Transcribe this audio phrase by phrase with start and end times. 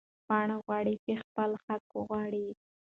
[0.27, 2.47] پاڼه غواړې چې خپل حق وغواړي.